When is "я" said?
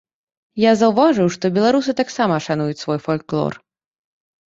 0.63-0.71